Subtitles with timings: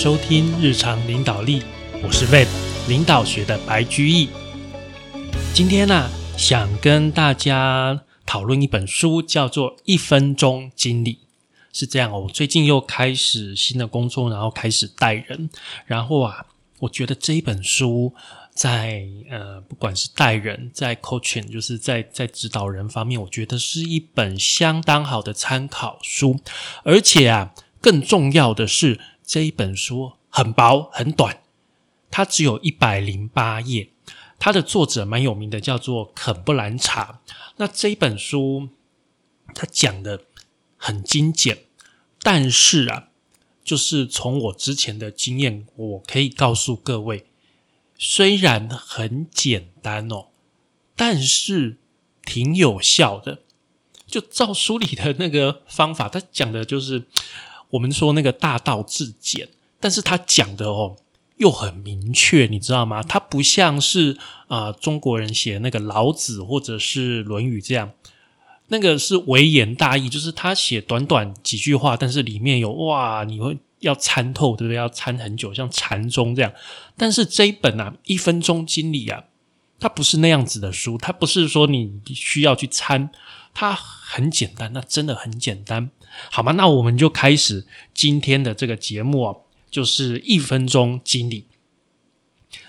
[0.00, 1.62] 收听日常领导力，
[2.02, 2.48] 我是 Web
[2.88, 4.30] 领导学的白居易。
[5.52, 11.12] 今天呢，想跟大家讨论一本书，叫做《一分钟经理》。
[11.70, 15.50] 是这样，我最近又开始新的工作，然后开始带人，
[15.84, 16.46] 然后啊，
[16.78, 18.14] 我觉得这一本书
[18.54, 26.40] 在呃，不管是带人，在 coaching，就是在在指导人方面，我觉得是一本相当好的参考书，
[26.84, 27.52] 而且啊。
[27.82, 31.40] 更重要的是，这一本书很薄很短，
[32.10, 33.90] 它只有一百零八页。
[34.40, 37.20] 它的作者蛮有名的，叫做肯布兰查。
[37.58, 38.70] 那这一本书，
[39.54, 40.24] 它讲的
[40.76, 41.66] 很精简，
[42.22, 43.10] 但是啊，
[43.62, 47.26] 就是从我之前的经验，我可以告诉各位，
[47.96, 50.30] 虽然很简单哦，
[50.96, 51.78] 但是
[52.24, 53.42] 挺有效的。
[54.08, 57.06] 就照书里的那个方法，他讲的就是。
[57.70, 59.48] 我们说那个大道至简，
[59.78, 60.96] 但是他讲的哦
[61.36, 63.02] 又很明确，你知道吗？
[63.02, 64.18] 他不像是
[64.48, 67.92] 啊中国人写那个老子或者是论语这样，
[68.68, 74.76] 那个是微言大义，就是他写短短几句话，但是里面有哇，你会要参透，对不对？
[74.76, 76.52] 要参很久，像禅宗这样。
[76.96, 79.24] 但是这一本啊，一分钟经理啊，
[79.78, 83.10] 它不是那样子的书，它不是说你需要去参，
[83.52, 85.90] 它很简单，那真的很简单。
[86.30, 86.52] 好吗？
[86.52, 89.36] 那我们就开始今天的这个节目啊，
[89.70, 91.46] 就是一分钟经理。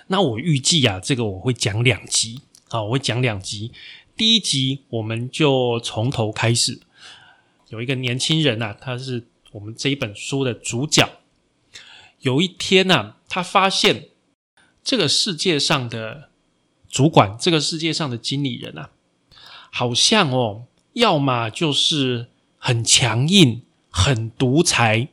[0.06, 3.72] 那我预计啊，这个我会讲两集啊，我会讲两集。
[4.16, 6.80] 第一集我们就从头开始，
[7.68, 11.08] 有一个年轻人啊，他是我们这一本书的主角。
[12.20, 14.10] 有一天呢，他发现
[14.84, 16.28] 这个世界上的
[16.88, 18.90] 主管，这个世界上的经理人啊，
[19.72, 22.28] 好像哦，要么就是。
[22.64, 25.08] 很强硬，很独裁，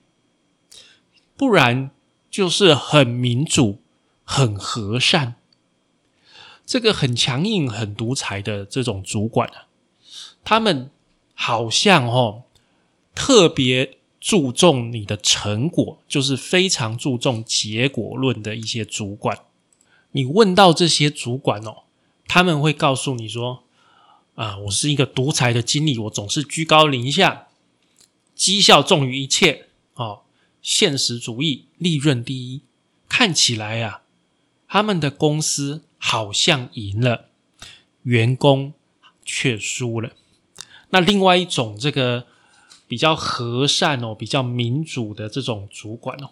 [1.36, 1.90] 不然
[2.30, 3.80] 就是很民主，
[4.24, 5.34] 很和善。
[6.64, 9.66] 这个很强硬、很独裁的这种主管啊，
[10.44, 10.92] 他们
[11.34, 12.44] 好像哦，
[13.16, 19.40] 特别注重你的成果，就是非常注重结果论的一些主管。
[20.12, 21.78] 你问到这些主管哦，
[22.28, 23.64] 他们会告诉你说。
[24.40, 27.50] 啊，我是一个独裁的经理，我总是居高临下，
[28.34, 30.22] 绩效重于一切哦，
[30.62, 32.62] 现实主义，利润第一。
[33.10, 34.04] 看起来啊，
[34.66, 37.26] 他们的公司好像赢了，
[38.04, 38.72] 员工
[39.26, 40.12] 却输了。
[40.92, 42.26] 那另外一种这个
[42.88, 46.30] 比较和善哦，比较民主的这种主管哦，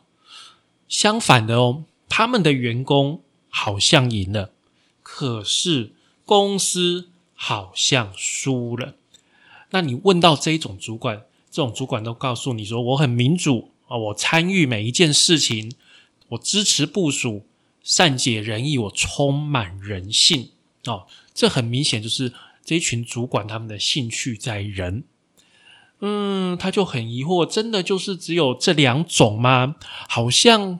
[0.87, 4.53] 相反的哦，他们的员工好像赢了，
[5.03, 5.91] 可是
[6.23, 7.09] 公司。
[7.39, 8.95] 好像输了。
[9.69, 11.21] 那你问到这一种主管，
[11.51, 15.71] 这种主管都告诉你说：“我很民主啊，我参与每一件事情，
[16.29, 17.45] 我支持部署，
[17.83, 20.49] 善解人意，我充满人性。”
[20.87, 22.33] 哦，这很明显就是
[22.65, 25.03] 这一群主管他们的兴趣在人。
[25.99, 29.75] 嗯，他就很疑惑，真的就是只有这两种吗？
[30.09, 30.79] 好像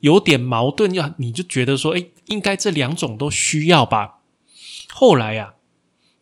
[0.00, 0.94] 有点矛盾。
[0.94, 4.20] 要你就觉得说，哎，应该这两种都需要吧？
[4.88, 5.54] 后来呀。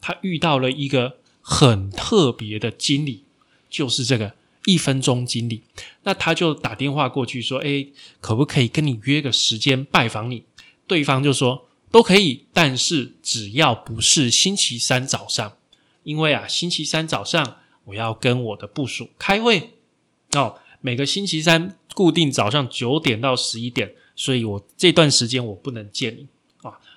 [0.02, 3.24] 他遇到了一个很特别的经理，
[3.70, 4.34] 就是这个
[4.66, 5.62] 一分钟经理。
[6.02, 7.86] 那他就打电话过去说：“哎，
[8.20, 10.44] 可不可以跟你约个时间拜访你？”
[10.86, 15.56] 对方就说：“都可以，但是只要不是星期三早上，
[16.02, 19.70] 因为啊，星期三早上我要跟我的部署开会
[20.32, 20.56] 哦。
[20.80, 26.26] 每个星期三固定早上九点到十一点，所以我这段时间我不能见你。”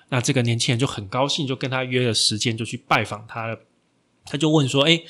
[0.08, 3.58] 那这个年轻人就很高兴，就跟他约了时间，就去拜访他了。
[4.24, 5.02] 他就问说：“哎，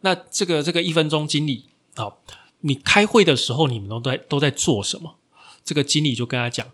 [0.00, 2.22] 那这个这个一分钟经理，好，
[2.60, 5.18] 你开会的时候你们都在都在做什么？”
[5.62, 6.66] 这个经理就跟他讲：“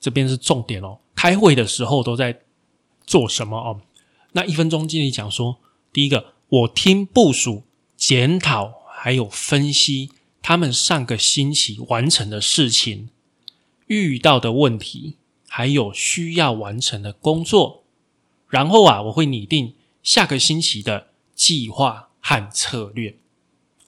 [0.00, 2.40] 这边是重点哦，开会的时候都在
[3.06, 3.80] 做什么哦？”
[4.32, 5.58] 那一分钟经理讲说
[5.92, 7.64] ：“第一个，我听部署
[7.96, 10.10] 检讨，还有分析
[10.42, 13.10] 他们上个星期完成的事情，
[13.86, 15.17] 遇到的问题。”
[15.48, 17.82] 还有需要完成的工作，
[18.48, 23.18] 然后啊，我会拟定下个星期的计划和策略。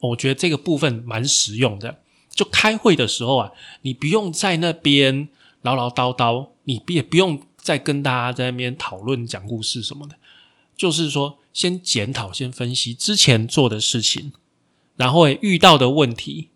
[0.00, 2.00] 我觉得这个部分蛮实用的。
[2.32, 3.52] 就开会的时候啊，
[3.82, 5.28] 你不用在那边
[5.62, 10.16] 唠唠叨叨，你也不用再跟大家在那边讨论讲故事什么的。
[10.74, 14.32] 就是说，先检讨、先分析之前做的事情，
[14.96, 16.48] 然后遇到的问题，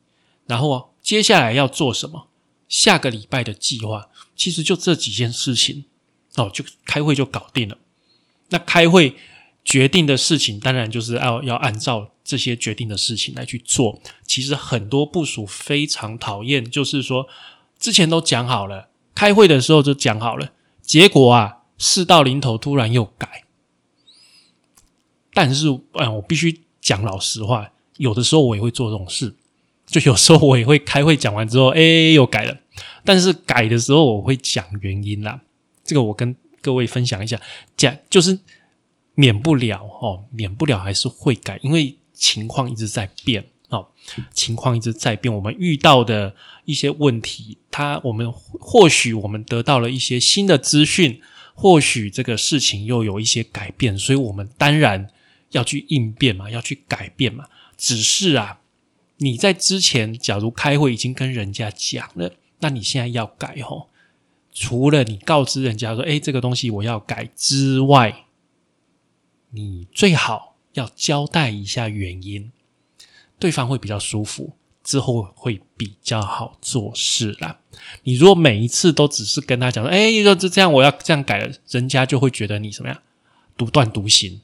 [0.47, 2.29] 然后接下来要做什么。
[2.75, 5.85] 下个礼拜的计划其实就这几件事情
[6.35, 7.79] 哦，就开会就搞定了。
[8.49, 9.15] 那开会
[9.65, 14.01] 决定的事情，当然就是要要按照这些决定的事情来去做。
[14.27, 17.29] 其实很多部署非常讨厌，就是说
[17.79, 20.51] 之前都讲好了，开会的时候就讲好了，
[20.83, 23.45] 结果啊事到临头突然又改。
[25.33, 29.37] 但是，哎，我必须讲老实话，有的时候我也会做这种事。
[29.87, 31.81] 就有时候我也会开会讲完之后，哎，
[32.13, 32.59] 又改了。
[33.05, 35.41] 但是改的时候我会讲原因啦。
[35.85, 37.41] 这个我跟各位分享一下，
[37.77, 38.39] 讲就是
[39.15, 43.87] 免不了哦，免不了还是会改，因为情况一直在变哦，
[44.33, 45.35] 情况一直在变。
[45.35, 46.35] 我们遇到的
[46.65, 51.21] 一些问题，它我们或许我们得到了一些新的资讯，
[51.55, 55.09] 或许这个事情又有一些改变，所以我们当然
[55.51, 57.45] 要去应变嘛，要去改变嘛。
[57.77, 58.61] 只是啊。
[59.19, 62.33] 你在之前，假如开会已经跟人家讲了，
[62.65, 63.91] 那你现在要改吼，
[64.51, 68.25] 除了你告知人家说，哎，这个东西我要改之外，
[69.51, 72.51] 你最好要交代一下原因，
[73.39, 77.61] 对方会比较舒服，之后会比较好做事啦。
[78.05, 82.99] 你如果每一次都只是跟他讲说，哎，就这样，我要这样改了，人家就会觉得你什么样，
[83.59, 84.41] 独断独行，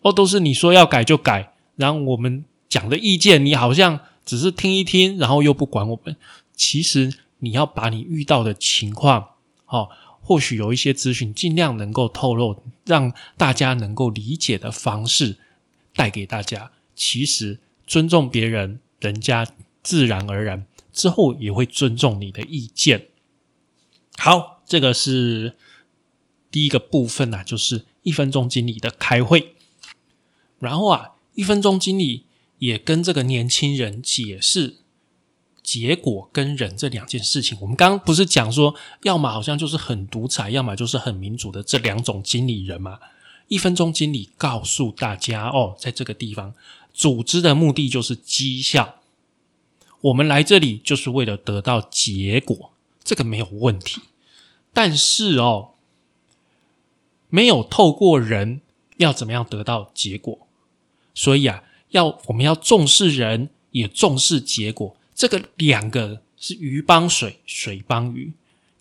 [0.00, 2.46] 哦，都是你说要改就改，然后我们。
[2.66, 6.16] 讲的意见，你好像只是听一听，然后又不管我们。
[6.56, 7.12] 其实
[7.44, 9.34] 你要把你遇到的情况，
[9.66, 15.36] 哦，或许有一些资讯，尽量能够透露，让大家能够理解的方式
[15.94, 16.72] 带给大家。
[16.96, 19.46] 其实尊重别人，人家
[19.82, 23.08] 自然而然之后也会尊重你的意见。
[24.16, 25.56] 好，这个是
[26.50, 29.54] 第一个部分呐，就是一分钟经理的开会。
[30.58, 32.24] 然后啊，一分钟经理。
[32.60, 34.76] 也跟这个年轻人解释
[35.64, 37.58] 结果跟人这两件事情。
[37.60, 38.72] 我们刚刚不是讲说，
[39.02, 43.00] 要么好像就是很独裁，要么就是很民主的这两种经理人嘛？
[43.48, 46.54] 一分钟经理告诉大家哦，在这个地方，
[46.92, 48.96] 组织的目的就是绩效，
[50.02, 52.70] 我们来这里就是为了得到结果，
[53.02, 54.02] 这个没有问题。
[54.72, 55.70] 但是哦，
[57.28, 58.60] 没有透过人，
[58.98, 60.46] 要怎么样得到结果？
[61.14, 61.64] 所以啊。
[61.90, 68.32] 要我们要重视人，也重视结果，这个两个是鱼帮水，水帮鱼。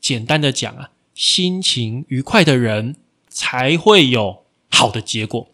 [0.01, 2.95] 简单的讲啊，心情愉快的人
[3.29, 5.47] 才会有好的结果。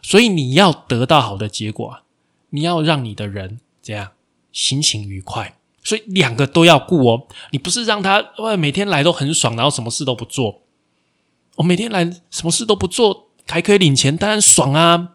[0.00, 2.02] 所以你要得到好的结果啊，
[2.50, 4.12] 你要让你的人怎样
[4.52, 5.56] 心情愉快。
[5.82, 7.26] 所以两个都要顾哦。
[7.50, 10.62] 你不是让他哇每天来都很爽，然后什么事都不做。
[11.56, 15.12] 我每天来什么事都不做，还可以领钱，当然爽啊。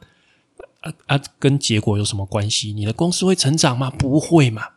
[0.81, 2.71] 啊啊，跟结果有什么关系？
[2.73, 3.89] 你的公司会成长吗？
[3.89, 4.69] 不会嘛。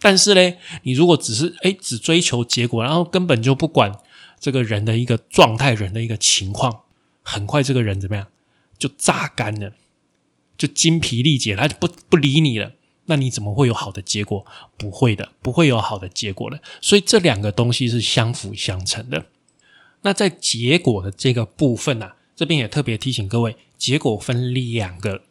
[0.00, 3.92] 但是呢，你如果只是哎只追求结果，然后根本就不管
[4.38, 6.82] 这个人的一个状态、人的一个情况，
[7.22, 8.26] 很快这个人怎么样
[8.78, 9.72] 就榨干了，
[10.56, 12.72] 就精疲力竭，他就不不理你了。
[13.06, 14.44] 那你怎么会有好的结果？
[14.76, 16.60] 不会的，不会有好的结果的。
[16.80, 19.26] 所以这两个东西是相辅相成的。
[20.02, 23.56] 那在结果的这个部分呢，这边也特别提醒各位。
[23.76, 25.22] 结果分两个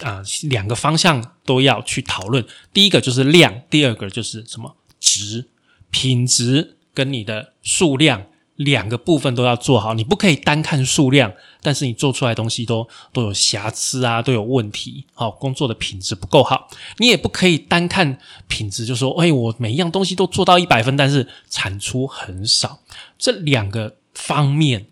[0.00, 2.44] 啊，两个方向都要去讨论。
[2.72, 5.48] 第一个就是量，第二个就是什么值？
[5.90, 9.94] 品质跟你的数量两个部分都要做好。
[9.94, 15.06] 你不可以单看数量，但是你做出来东西都都有瑕疵啊，都有问题。
[15.14, 16.68] 好，工作的品质不够好。
[16.98, 18.18] 你也不可以单看
[18.48, 22.80] 品质，就说哎，我每一样东西都做到一百分，但是产出很少。
[23.16, 24.88] 这两个方面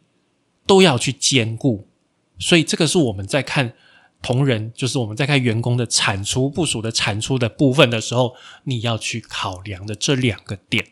[0.66, 1.86] 都要去兼顾。
[2.38, 3.74] 所以这个是我们在看
[4.26, 10.84] 同仁，就是我们在看员工的产出部署的产出的部分的时候，你要去考量的这两个点。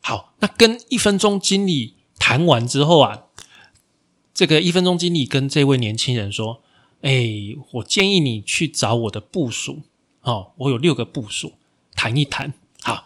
[0.00, 3.26] 好，那跟一分钟经理谈完之后啊，
[4.34, 6.60] 这个一分钟经理跟这位年轻人说
[7.02, 7.30] ：“哎，
[7.74, 9.82] 我建议你去找我的部署，
[10.22, 11.52] 哦，我有六个部署，
[11.94, 13.04] 谈一谈。”好，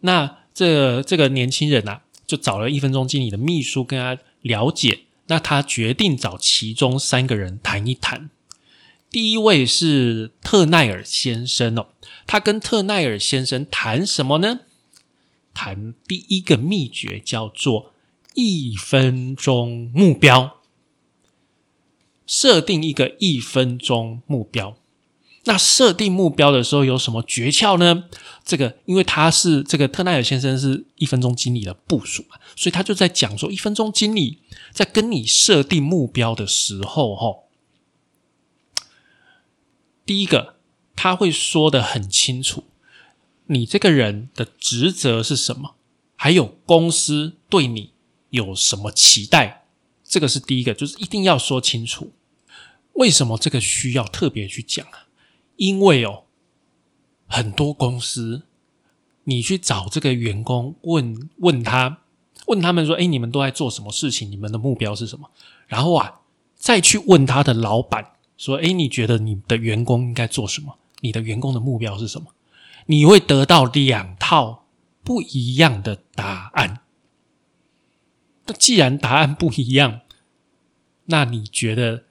[0.00, 5.02] 那这这个年轻人啊，就找了一分钟经理的秘书跟他了解。
[5.28, 8.30] 那他决定找其中三个人谈一谈。
[9.10, 11.88] 第一位是特奈尔先生哦，
[12.26, 14.60] 他跟特奈尔先生谈什么呢？
[15.54, 17.92] 谈第一个秘诀，叫做
[18.34, 20.58] 一分钟目标，
[22.26, 24.76] 设定一个一分钟目标。
[25.44, 28.04] 那设定目标的时候有什么诀窍呢？
[28.44, 34.40] 这个，因为他是这个特奈尔先生是一分钟经理的部署嘛，所以他就在讲说，一分钟经理
[34.72, 37.34] 在跟你设定目标的时候，哈，
[40.08, 40.54] 第一个
[40.96, 42.64] 他会说的很清楚，
[43.44, 45.74] 你这个人的职责是什么，
[46.16, 47.92] 还有公司对你
[48.30, 49.66] 有什么期待，
[50.02, 52.12] 这个是第一个，就是一定要说清楚。
[52.94, 55.08] 为什么这个需要特别去讲啊？
[55.56, 56.24] 因为哦，
[57.26, 58.44] 很多公司，
[59.24, 61.98] 你去找这个员工，问问他，
[62.46, 64.30] 问他们说：“哎，你们都在做什么事情？
[64.30, 65.30] 你们的目标是什么？”
[65.68, 66.22] 然后啊，
[66.56, 70.78] 再去问他的老板说：“哎，你觉得你的员工应该做什么？
[71.00, 72.28] 你的员工的目标是什么？”
[72.86, 74.64] 你会得到两套
[75.04, 76.80] 不一样的答案。
[78.46, 80.00] 那既然答案不一样，
[81.04, 82.04] 那你觉得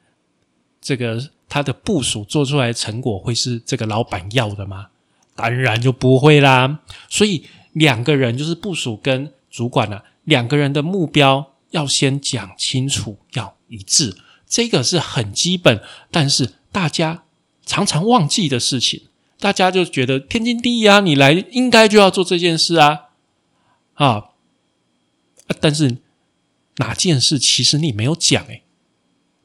[0.79, 4.89] 这个他的部署做出来成果会是这个老板要的吗？
[5.35, 6.81] 当然就不会啦。
[7.09, 14.15] 所以两个人就是部署跟主管呢，两个人的目标要先讲清楚，要一致，
[14.47, 17.25] 这个是很基本，但是大家
[17.65, 19.03] 常常忘记的事情。
[19.39, 23.09] 大家就觉得天经地义啊，你来应该就要做这件事啊，
[23.93, 24.29] 啊，
[25.61, 25.97] 但是
[26.77, 28.63] 哪件事其实你没有讲诶，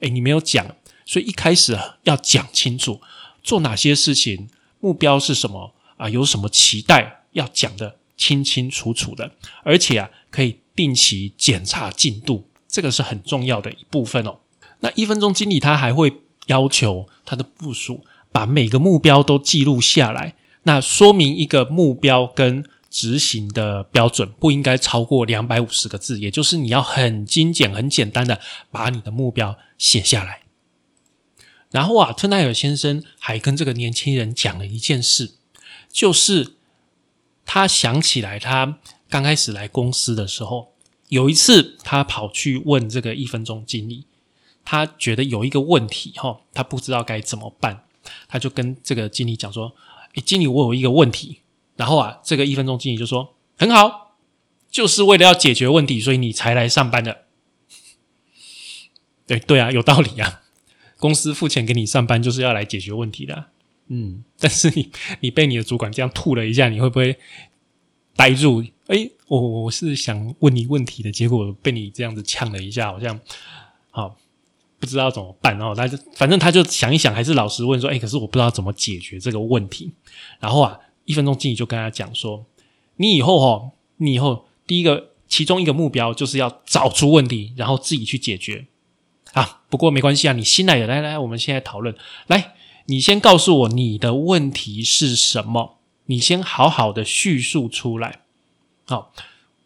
[0.00, 3.02] 诶，你没有讲，所以一开始啊要讲清楚
[3.42, 4.48] 做哪些事情，
[4.80, 9.32] 目标是什么啊，有什么期待要讲的清清楚楚的，
[9.62, 14.38] 而且啊可以定期检查进度，这个是很重要的一部分哦。
[14.82, 18.04] 那一分钟经理他还会要求他的部署。
[18.34, 30.40] 把每个目标都记录下来，那说明一个目标跟执行的标准不应该超过两百五十个字，也就是你要很精简、很简单的把你的目标写下来。
[31.70, 35.34] 然后啊，特奈尔先生还跟这个年轻人讲了一件事，
[35.92, 36.54] 就是
[37.44, 38.78] 他想起来他
[39.10, 40.72] 刚开始来公司的时候，
[41.08, 44.06] 有一次他跑去问这个一分钟经理，
[44.64, 47.84] 他觉得有一个问题哈，他不知道该怎么办。
[48.26, 49.72] 他就跟这个经理讲说
[50.14, 51.38] ：“诶，经理，我有一个问题。”
[51.76, 54.16] 然后啊，这个一分钟经理就说：“很好，
[54.70, 57.26] 就是为了要解决问题，所以你才来上班的。”
[59.24, 60.42] 对对啊，有道理啊！
[60.98, 63.46] 公司付钱给你上班，就是要来解决问题的。
[63.86, 64.90] 嗯，但是你
[65.20, 67.16] 你被你的主管这样吐了一下，你会不会
[68.16, 68.64] 呆住？
[68.88, 73.18] 哎，我我是想问你问题的，结果被你这样子呛了一下，好像
[73.90, 74.16] 好。
[74.82, 79.92] 不知道怎么办，然后他就反正他就想一想，还是老实问说：“哎，可是我不知道怎么解决这个问题。”
[80.40, 82.44] 然后啊，一分钟经理就跟他讲说
[82.98, 88.66] ：“你以后哈，你以后第一个其中一个目标就是要找出问题，然后自己去解决
[89.34, 89.60] 啊。
[89.70, 91.94] 不过没关系啊，你新来的，来来，我们现在讨论。
[92.26, 92.54] 来，
[92.86, 95.78] 你先告诉我你的问题是什么？
[96.06, 98.22] 你先好好的叙述出来。
[98.86, 99.12] 好，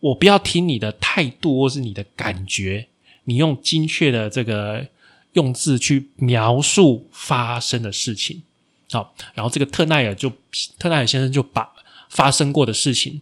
[0.00, 2.88] 我不要听你的态度或是你的感觉，
[3.24, 4.88] 你用精确的这个。”
[5.36, 8.42] 用字去描述发生的事情，
[8.90, 10.32] 好，然后这个特奈尔就
[10.78, 11.74] 特奈尔先生就把
[12.08, 13.20] 发生过的事情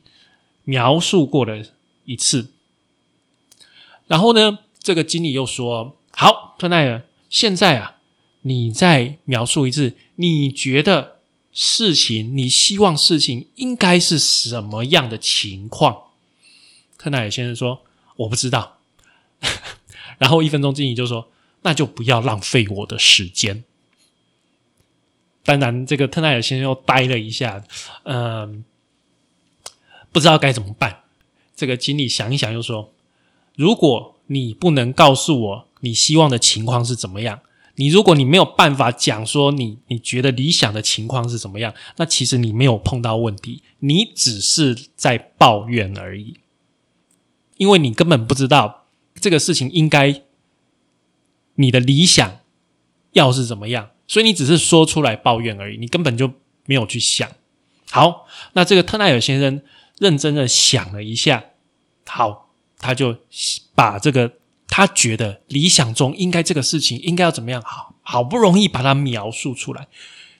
[0.62, 1.60] 描述过了
[2.04, 2.52] 一次，
[4.06, 7.96] 然后呢，这个经理又说：“好，特奈尔，现在啊，
[8.42, 11.16] 你再描述一次，你觉得
[11.52, 16.10] 事情，你希望事情应该是什么样的情况？”
[16.96, 17.82] 特奈尔先生说
[18.18, 18.78] ：“我不知道。
[20.18, 21.28] ”然后一分钟经理就说。
[21.64, 23.64] 那就不要浪费我的时间。
[25.42, 27.64] 当然，这个特奈尔先生又呆了一下，
[28.04, 28.64] 嗯，
[30.12, 31.00] 不知道该怎么办。
[31.56, 32.92] 这个经理想一想，又说
[33.56, 37.40] ：“如果你不能告诉我你希望的情况是怎么样，
[37.76, 46.38] 你如果你没有办法讲说你你觉得理想的情况是怎么样，那其实你没有碰到问题，你只是在抱怨而已，
[47.56, 48.86] 因为你根本不知道
[49.20, 50.22] 这个事情应该。”
[51.56, 52.40] 你的理想
[53.12, 53.90] 要是怎么样？
[54.06, 56.30] 所以你只是说出来抱怨而已，你根本就
[56.66, 57.28] 没有去想。
[57.90, 59.62] 好，那这个特奈尔先生
[59.98, 61.44] 认真的想了一下，
[62.06, 63.16] 好，他就
[63.74, 64.32] 把这个
[64.68, 69.88] 他觉得理想中应该这个事情应该要怎么样，好好不容易把它描述出来。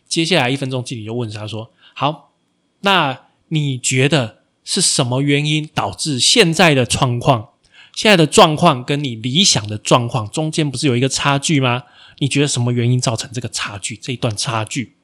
[0.07, 2.33] 接下来一分钟，经理就问他说：“好，
[2.81, 7.49] 那你觉得是什么原因导致现在的状况？”
[7.95, 11.85] 现在的状况跟你理想的状况中间不是有一个差距吗？
[12.19, 13.97] 你觉得什么原因造成这个差距？
[13.97, 14.97] 这一段差距？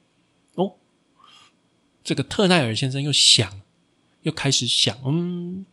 [0.55, 0.75] 哦，
[2.03, 3.61] 这个特奈尔先生又想，
[4.23, 5.65] 又开始想，嗯，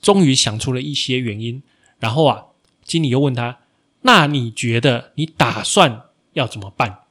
[0.00, 1.62] 终于想出了一些原因。
[1.98, 2.46] 然后啊，
[2.82, 3.58] 经理又问他
[4.02, 7.04] ：“那你觉得你打算要怎么办？”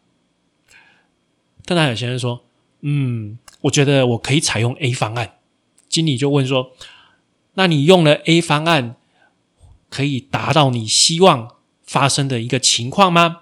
[1.66, 2.44] 特奈尔先生说
[2.82, 5.38] ：“嗯，我觉得我可以采用 A 方案。”
[5.90, 6.74] 经理就问说
[7.54, 8.96] ：“那你用了 A 方案？”
[9.94, 13.42] 可以达到你希望发生的一个情况吗？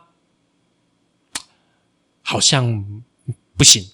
[2.22, 3.04] 好像
[3.56, 3.92] 不行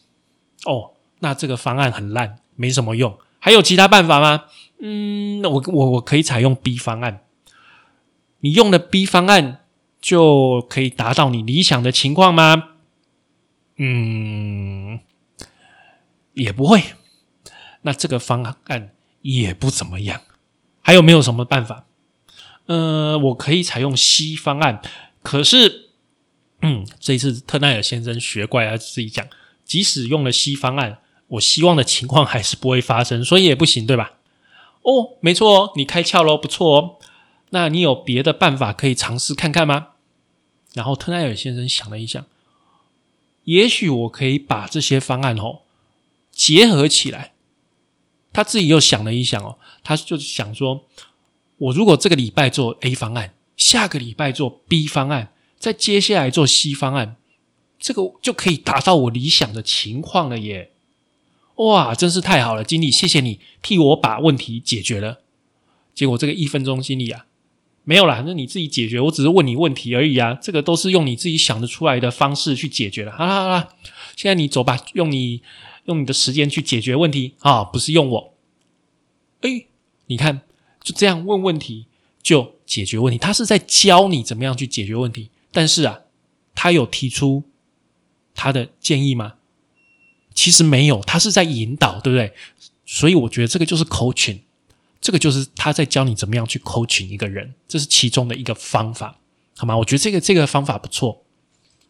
[0.65, 0.93] 哦。
[1.19, 3.19] 那这个方案很烂，没什么用。
[3.37, 4.45] 还有其他办法吗？
[4.79, 7.25] 嗯，我我我可以采用 B 方案。
[8.39, 9.65] 你用了 B 方案，
[10.01, 12.69] 就可以达到你理想的情况吗？
[13.77, 14.99] 嗯，
[16.33, 16.83] 也不会。
[17.81, 20.21] 那这个方案也不怎么样。
[20.81, 21.86] 还有没有什么办法？
[22.67, 24.81] 呃，我可以采用 C 方案，
[25.23, 25.89] 可是，
[26.61, 29.25] 嗯，这一次特奈尔先生学怪他自己讲，
[29.63, 34.17] 即使用了 C 方案，我希望的情况还是不会发生，所以也不行，对吧？
[34.81, 36.95] 哦，没错哦，你开窍喽，不错哦。
[37.51, 39.91] 那你有别的办法可以尝试看看吗？
[40.73, 42.25] 然后特奈尔先生想了一想，
[43.45, 45.61] 也许我可以把这些方案哦
[46.31, 47.31] 结合起来。
[48.33, 50.83] 他自己又想了一想哦，他就想说。
[51.57, 57.15] 我如果这个礼拜做 A 方案，下个礼拜做 B 方案，再接下来做 C 方案，
[57.79, 60.71] 这个就可以达到我理想的情况了耶！
[61.55, 65.21] 哇，真是太好了，经理，谢谢你替我把问题解决了。
[65.95, 67.25] 结果这个一分钟经理啊，
[67.83, 73.11] 没有啦，那你自己解决，我只是问你问题而已啊，这个都是用你自己想得出来的方式去解决的。
[73.11, 73.69] 好了好了，
[74.15, 75.41] 现在你走吧，用你
[75.85, 78.33] 用你的时间去解决问题啊，不是用我。
[79.41, 79.65] 哎，
[80.05, 80.46] 你看。
[80.87, 81.85] 就这样问问题
[82.23, 85.29] 就解决问题，他是在教你怎么样去解决问题。
[85.51, 85.99] 但是啊，
[86.55, 87.43] 他有提出
[88.33, 89.33] 他的建议吗？
[90.33, 92.31] 其实没有，他是在引导，对不对？
[92.85, 94.39] 所以我觉得这个就是 coaching，
[95.01, 99.19] 这个就是他在教你怎么样去 coaching 一个人，这是其中的一个方法，
[99.57, 99.75] 好吗？
[99.75, 101.25] 我觉得这个这个方法不错。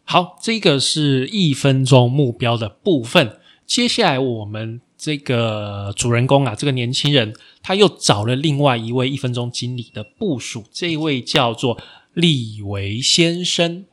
[0.02, 4.80] 好，这个是一分钟目标的部分，接下来我们。
[4.98, 11.80] 这个主人公啊，这个年轻人他又找了另外一位一分钟经理的部署，这位叫做
[12.14, 13.86] 李维先生。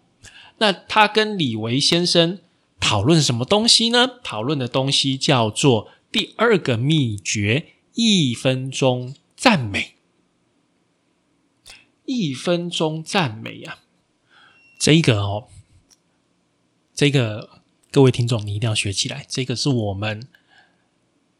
[0.57, 2.39] 那他跟李维先生
[2.79, 4.19] 讨论什么东西呢？
[4.23, 9.93] 讨论的东西叫做第二个秘诀：一分钟赞美。
[12.05, 13.79] 一分钟赞美呀，
[14.79, 15.47] 这个哦，
[16.95, 20.27] 这个各位听众你一定要学起来，这个是我们。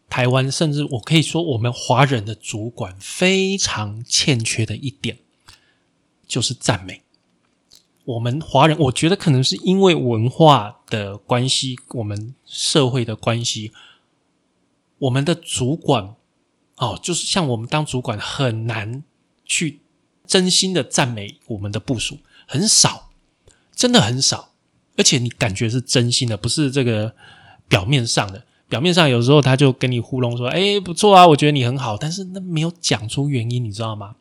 [0.10, 5.18] 台湾甚至我可以说，我们华人的主管非常欠缺的一点
[6.28, 7.02] 就是赞美。
[8.06, 13.72] 我们华人，我觉得可能是因为文化的关系，我们社会的关系，
[15.00, 16.16] 我们的主管
[16.78, 19.04] 哦，就是像我们当主管很难
[19.44, 19.82] 去
[20.28, 23.10] 真心的赞美我们的部署，很少，
[23.74, 24.54] 真的很少，
[24.98, 27.16] 而且你感觉是真心的，不是这个
[27.68, 28.46] 表面上的。
[28.68, 34.16] 表面上有时候他就跟你糊弄说：“哎，不错啊，我觉得你很好。”但是那没有讲出原因，你知道吗？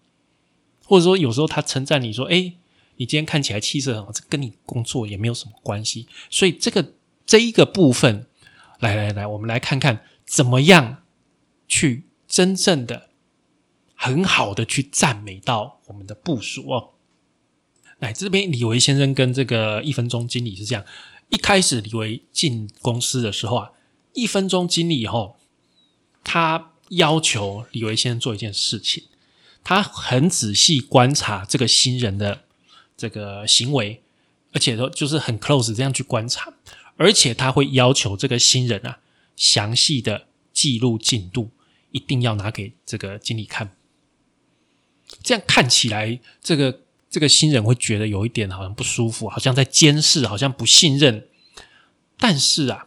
[0.84, 2.52] 或者说有时候他称赞你说：“哎，
[2.96, 6.06] 你今天看起来气色很好。”这跟你工作也没有什么关系。
[6.28, 6.92] 所以这个
[7.24, 8.26] 这一个部分，
[8.80, 10.98] 来来来，我们来看看怎么样
[11.66, 13.08] 去真正的
[13.94, 16.90] 很好的去赞美到我们的部署哦。
[17.98, 20.84] 来这边，李维先生跟这个一分钟经理是这样：
[21.30, 23.70] 一开始李维进公司的时候啊。
[24.14, 25.36] 一分钟经历以后，
[26.22, 29.04] 他要求李维先生做一件事情，
[29.62, 32.44] 他很仔细观察这个新人的
[32.96, 34.02] 这个行为，
[34.52, 36.54] 而且都就是很 close 这样去观察，
[36.96, 39.00] 而且他会要求这个新人啊，
[39.36, 41.50] 详细的记录进度，
[41.90, 43.76] 一定要拿给这个经理看。
[45.22, 51.26] 这样看起来，这个这个新人会觉得有一点好像不舒服，好像在监视，好像不信任。
[52.18, 52.86] 但是啊。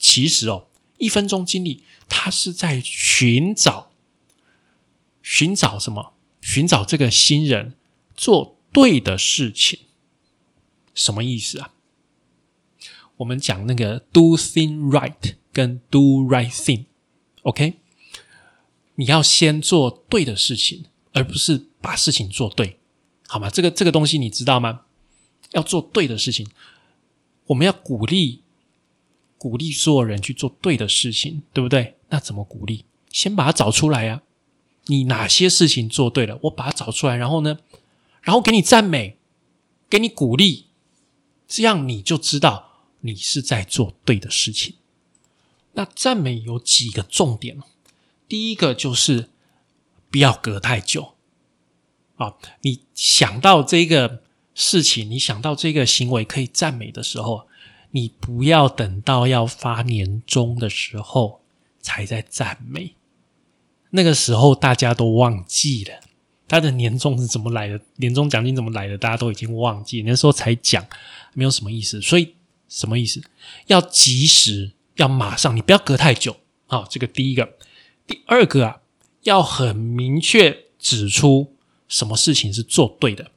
[0.00, 3.92] 其实哦，一分钟经历，他是在寻找，
[5.22, 6.14] 寻找什么？
[6.40, 7.74] 寻找这个新人
[8.16, 9.78] 做对的事情，
[10.94, 11.74] 什么意思啊？
[13.18, 17.74] 我们讲那个 do thing right 跟 do right thing，OK？
[18.94, 22.78] 你要先做对的事情，而不是把事情做对，
[23.28, 23.50] 好吗？
[23.50, 24.86] 这个这个东西你知道吗？
[25.52, 26.48] 要做对的事情，
[27.48, 28.42] 我们要鼓励。
[29.40, 31.96] 鼓励所有人去做对的事情，对不对？
[32.10, 32.84] 那怎么鼓励？
[33.10, 34.20] 先把它找出来呀！
[34.88, 36.38] 你哪些事情做对了？
[36.42, 37.58] 我把它找出来，然后呢？
[38.20, 39.16] 然后给你赞美，
[39.88, 40.66] 给你鼓励，
[41.48, 44.74] 这样你就知道你是在做对的事情。
[45.72, 47.58] 那赞美有几个重点
[48.28, 49.30] 第一个就是
[50.10, 51.14] 不要隔太久
[52.16, 52.34] 啊！
[52.60, 54.22] 你想到这个
[54.54, 57.46] 事情，你想到这个行为可以赞美的时候。
[57.92, 61.40] 你不要等到要发年终的时候
[61.80, 62.94] 才在赞美，
[63.90, 66.00] 那个时候大家都忘记了
[66.46, 70.02] 他的年终是怎么来的，年终奖金怎么来的，大家都已经忘记。
[70.02, 70.84] 那时候才讲，
[71.32, 72.00] 没有什么意思。
[72.00, 72.34] 所以
[72.68, 73.22] 什么意思？
[73.68, 76.36] 要及时，要马上，你不要隔太久。
[76.66, 77.56] 好，这个第一个，
[78.06, 78.80] 第二个啊，
[79.22, 81.54] 要很明确指出
[81.86, 83.30] 什么事情是做对的。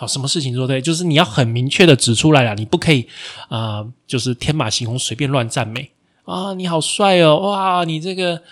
[0.00, 0.80] 好，什么事情做对？
[0.80, 3.06] 就是你要很明确的指出来了，你不可以
[3.50, 5.90] 啊，就是天马行空随便乱赞美
[6.24, 6.54] 啊！
[6.54, 8.42] 你好帅哦，哇，你这个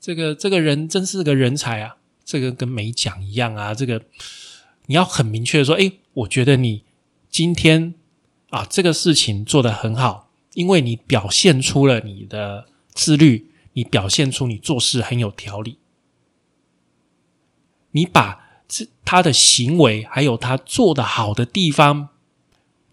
[0.00, 1.94] 这个这个人真是个人才啊！
[2.24, 3.72] 这个跟没讲一样啊！
[3.72, 4.02] 这个
[4.86, 6.82] 你要很明确的说，哎，我觉得你
[7.30, 7.94] 今天
[8.48, 15.78] 啊这个事情做得很好，因为你表现出了你的自律，你表现出你做事很有条理，
[17.92, 18.49] 你把。
[18.70, 22.08] 是他的行为，还有他做的好的地方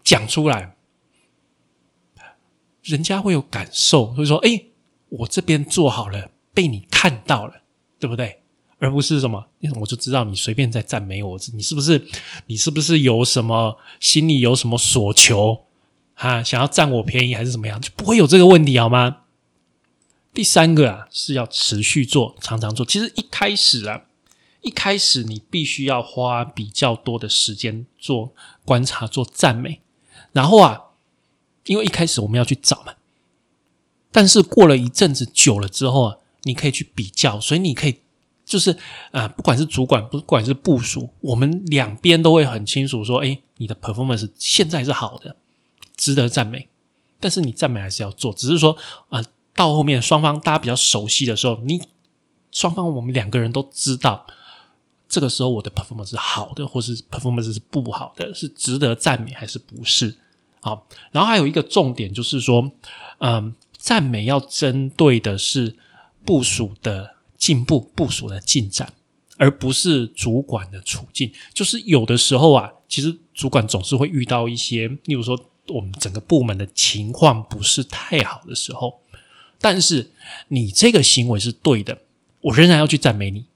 [0.02, 0.74] 讲出来，
[2.82, 4.64] 人家会有感受，会说：“哎，
[5.08, 7.62] 我这边做好了，被你看到了，
[7.98, 8.40] 对不对？”
[8.80, 9.44] 而不是什么，
[9.80, 12.06] 我就知道你随便在赞美我，你是不是？
[12.46, 15.64] 你是不是有什么心里有什么所求
[16.14, 16.42] 啊？
[16.42, 17.80] 想要占我便宜还是怎么样？
[17.80, 19.18] 就不会有这个问题好吗？
[20.32, 22.86] 第三个啊，是要持续做，常常做。
[22.86, 24.04] 其实一开始啊。
[24.60, 29.80] 一开始你必须要花比较多的时间做观察、做赞美，
[30.32, 30.82] 然后啊，
[31.64, 32.94] 因为一开始我们要去找嘛，
[34.10, 38.00] 但是过了一阵子久了之后啊，你可以去比较，所以你可以
[38.44, 38.76] 就是
[39.12, 45.36] 啊，不管是主管，不管是部署，我们两边都会很清楚说，哎，你的 performance 现在是好的，
[45.96, 46.68] 值得赞美，
[47.20, 48.76] 但是你赞美还是要做，只是说
[49.10, 51.80] 啊，到后面双方大家比较熟悉的时候，你
[52.50, 54.26] 双方我们两个人都知道。
[55.08, 60.14] 这个时候我的 performance 是好的，或是 performance 是不好的，是值得赞美还是不是？
[60.60, 62.70] 好，然后还有一个重点就是说，
[63.18, 65.76] 嗯，赞美要针对的是
[66.24, 68.92] 部署的进步、部署的进展，
[69.36, 71.32] 而不是主管的处境。
[71.54, 79.00] 就是有的时候啊，其实主管总是会遇到一些，例如说我们整个部门的情况不是太好的时候，
[79.60, 80.10] 但是
[80.48, 81.96] 你这个行为是对的，
[82.40, 83.46] 我仍然要去赞美你。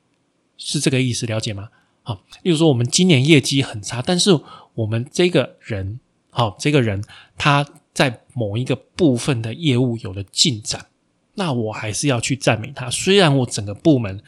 [0.57, 1.69] 是这个意思，了解吗？
[2.05, 4.37] 好，例如说我们今年业绩很差，但是
[4.75, 7.03] 我们这个人，好，这个人
[7.39, 10.87] 他在某一个部分的业务有了进展，
[11.35, 12.91] 那我还是要去赞美他。
[12.91, 14.21] 虽然我整个部门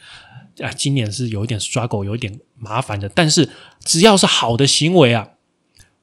[0.59, 3.49] 啊，今年是有一点 struggle，有一点麻烦的，但是
[3.83, 5.27] 只要是好的行为啊，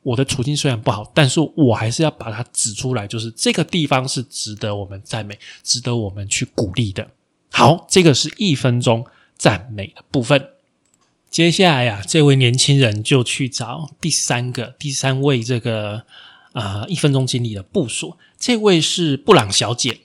[0.03, 7.09] 我的处境虽然不好，但是我还是要把它指出来，就是这个地方是值得我们赞美，值得我们去鼓励的。
[7.51, 9.07] 好，这个是一分钟。
[9.43, 10.51] 赞美的部分，
[11.29, 16.05] 接下来呀，这位年轻人就去找第三个、第三位这个
[16.53, 18.17] 啊一分钟经理的部署。
[18.39, 20.03] 这位是布朗小姐，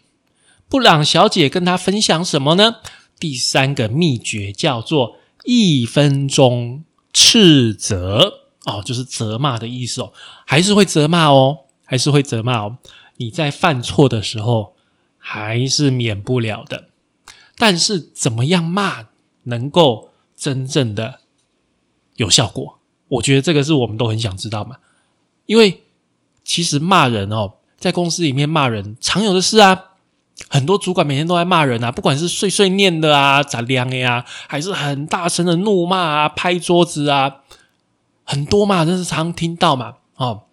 [0.68, 2.78] 布朗小姐跟他分享什么呢？
[3.20, 10.12] 第三个秘诀叫做一分钟斥责哦，就是责骂的意思哦，
[10.48, 12.80] 还是会责骂哦，还是会责骂哦。
[13.18, 14.74] 你在犯错的时候
[15.20, 16.90] 还是免不了的，
[17.56, 19.10] 但是怎么样骂？
[19.48, 21.22] 能够真正的
[22.16, 24.78] 有效果，我觉得这个是我们都很想知道嘛。
[25.46, 25.84] 因为
[26.44, 29.94] 其实骂人哦，在公司里面骂人常有的事啊，
[30.50, 37.44] 很多主管每天都在骂人啊，不管是碎碎念的啊、咋亮的呀，还是很大声的怒骂啊、拍桌子啊，
[38.24, 39.96] 很多嘛，真是常听到嘛。
[40.16, 40.44] 哦，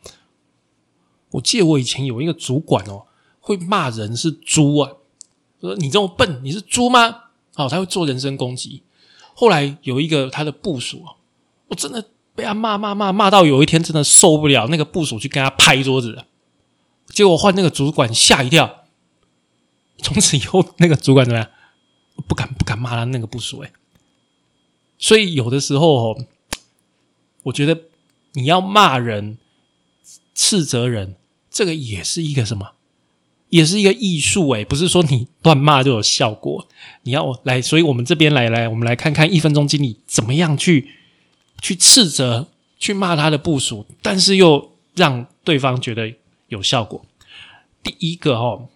[1.33, 3.07] 我记得我以前有一个主管哦，
[3.41, 4.93] 会骂人是猪啊，
[5.61, 7.24] 说你这么笨，你是猪吗？
[7.57, 8.83] 哦，他会做人身攻击。
[9.35, 11.05] 后来有一个他的部署
[11.69, 16.25] 我真的被他骂骂骂骂到有一天真的受不了，那个部署去跟他拍桌子，
[17.09, 18.85] 结果换那个主管吓一跳，
[19.99, 21.51] 从此以后那个主管怎么样？
[22.29, 23.73] 不敢不敢骂他那个部署哎。
[24.99, 26.27] 所以有的时候哦，
[27.45, 27.83] 我觉得
[28.35, 29.39] 你要骂人、
[30.35, 31.17] 斥责人，
[31.51, 32.73] 这个也是一个什么？
[33.55, 36.67] 也是一个艺术诶，不是说你乱骂就有效果。
[37.05, 40.91] 你要来，所以我们这边来来，我们来看看一分钟经理怎么样去
[41.63, 42.49] 去斥责、
[42.81, 46.13] 去骂他的部署，但是又让对方觉得
[46.49, 47.07] 有效果。
[47.85, 48.67] 第一个哦，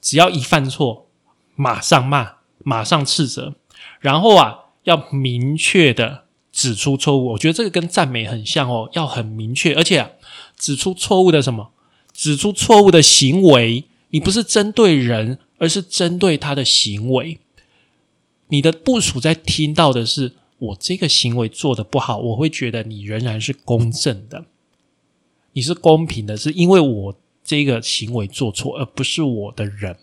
[0.00, 1.08] 只要一犯错，
[1.56, 3.56] 马上骂，马上斥责，
[3.98, 7.32] 然后啊，要明确的指出错误。
[7.32, 10.10] 我觉得这个跟赞美很像哦，要很明确，而且啊，
[10.56, 11.72] 指出错误的什么？
[12.14, 17.40] 指出错误的行为，你不是针对人，而是针对他的行为。
[18.48, 24.46] 你的部署在听到的是我这个行为做的不好，我会觉得你仍然是公正的，
[25.54, 29.98] 你是公平的，是因为我这个行为做错，而不是我的人。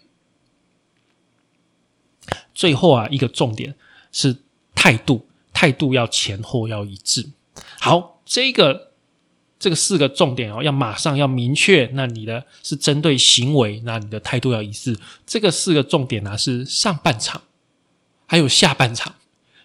[2.53, 3.73] 最后啊，一个重点
[4.11, 4.35] 是
[4.75, 7.29] 态度，态度要前后要一致。
[7.79, 8.90] 好，这个。
[9.61, 11.87] 这个四个重点哦，要马上要明确。
[11.93, 14.97] 那你的是针对行为，那你的态度要一致。
[15.27, 17.39] 这个四个重点呢，是上半场，
[18.25, 19.13] 还有下半场。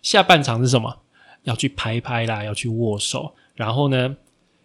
[0.03, 0.99] 下半场是什么？
[1.45, 4.17] 要去拍拍啦，要去握手，然后呢，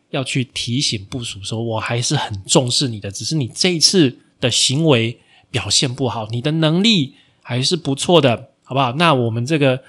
[0.10, 8.92] 要去提醒部署说，我还是很重视你的，只是你这一次的行为表现不好，你的能力还是不错的，好不好？
[8.94, 9.82] 那我们这个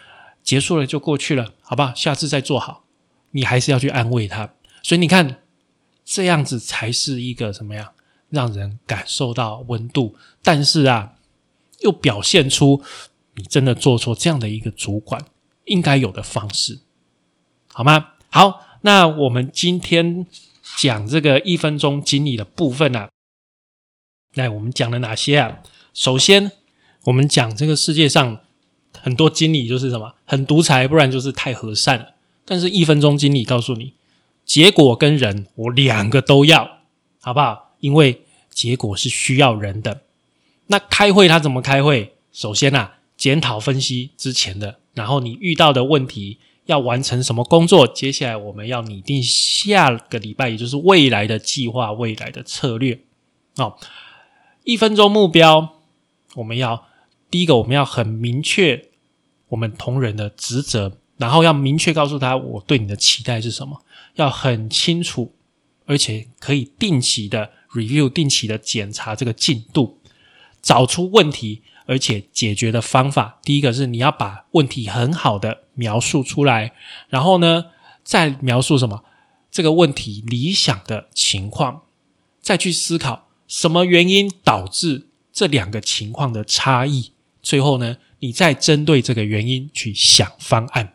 [0.43, 1.93] 结束了就过去了，好不好？
[1.95, 2.85] 下次再做好，
[3.33, 4.53] 你还是要去安慰他。
[4.83, 5.43] 所以你看，
[6.05, 7.93] 这样子才是一个什么样，
[8.31, 11.15] 让人感受到温度，但是啊，
[11.81, 12.83] 又表现出
[13.35, 15.25] 你真的做错这样的一个主管
[15.67, 16.81] 应该有的方式，
[17.73, 18.15] 好吗？
[18.29, 18.67] 好。
[18.85, 20.27] 那我们今天
[20.77, 23.09] 讲这个一分钟经理的部分呢？
[24.35, 25.61] 来，我们讲了哪些啊？
[25.95, 26.51] 首先，
[27.05, 28.41] 我们讲这个世界上
[29.01, 32.15] 很多经理就是什么很独裁，不然就是太和善了。
[32.45, 33.95] 但是，一分钟经理告诉你，
[34.53, 36.69] 结果跟人我两个都要，
[37.23, 37.71] 好不好？
[37.81, 40.03] 因为结果是需要人的。
[40.67, 42.13] 那开会他怎么开会？
[42.33, 46.37] 首先啊，检讨分析之前的，然后你遇到的问题。
[46.67, 47.89] 要完成什么工作？
[47.89, 53.01] 接下来我们要拟定下个礼拜，也就是未来的计划、未来的策略。
[53.57, 53.77] 哦，
[54.65, 55.81] 一分钟目标，
[56.35, 56.85] 我们要
[57.31, 58.91] 第一个，我们要很明确
[59.49, 63.83] 我们同仁的职责，然后要明确告诉他我对你的期待是什么，
[64.15, 65.35] 要很清楚，
[65.87, 69.99] 而且可以定期的 review、定期的检查这个进度，
[70.61, 71.63] 找出问题。
[71.85, 76.73] 而且解决的方法，第一个是你要把问题很好的描述出来，
[77.09, 77.67] 然后呢，
[78.05, 79.03] 再描述什么
[79.51, 81.83] 这个问题理想的情况，
[82.41, 87.11] 再去思考什么原因导致这两个情况的差异，
[87.43, 90.95] 最后呢，你再针对这个原因去想方案。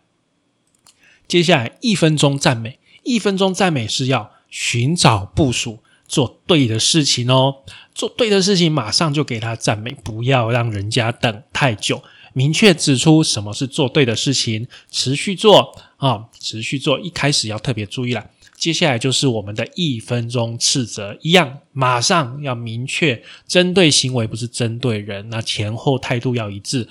[1.27, 5.79] 接下来一分钟赞美，一分钟赞美是要寻找部署。
[6.09, 7.53] 做对的事情哦，
[7.93, 12.01] 做对的事情，马上就给他赞美，不要让人家等太久。
[12.31, 16.97] 明确指出什么是做对的事情，持续做啊，持续做。
[16.97, 18.25] 一开始要特别注意了。
[18.55, 25.29] 接下来就是我们的一分钟斥责，一样，马上要明确针对行为，不是针对人。
[25.29, 26.87] 那前后态度要一致。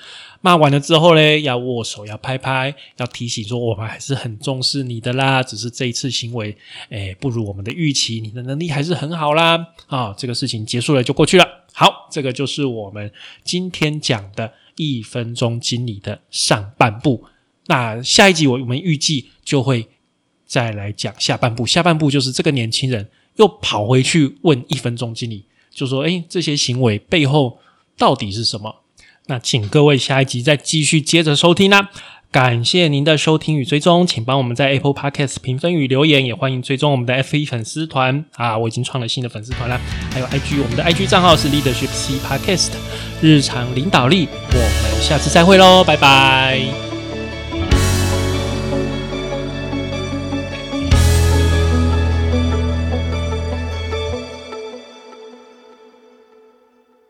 [0.46, 5.42] 骂完了之后嘞，要握手，要拍拍，要提醒说我们还是很重视你的啦。
[5.42, 6.56] 只是这一次行为，
[6.90, 9.66] 诶，不如我们的预期，你的能力还是很好啦。
[9.88, 11.44] 啊，这个事情结束了就过去了。
[11.72, 13.10] 好，这个就是我们
[13.42, 17.24] 今天讲的一分钟经理的上半部。
[17.66, 19.88] 那下一集我我们预计就会。
[20.46, 27.58] 再来讲下半部，下半部就是这个年轻人又跑回去问一分钟经理，就说：“哎，这些行为背后
[27.98, 28.72] 到底是什么？”
[29.26, 31.90] 那请各位下一集再继续接着收听啦。
[32.32, 38.58] 感谢您的收听与追踪，请帮我们在 Apple Podcast 评分与留言，也欢迎追踪我们的 F 一粉丝团啊！
[38.58, 39.80] 我已经创了新的粉丝团啦，
[40.12, 42.72] 还有 IG，我们的 IG 账号是 Leadership C Podcast
[43.22, 44.28] 日常领导力。
[44.52, 46.95] 我们下次再会喽，拜拜。